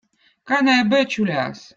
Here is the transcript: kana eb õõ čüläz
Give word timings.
kana 0.47 0.71
eb 0.81 0.95
õõ 0.99 1.03
čüläz 1.15 1.61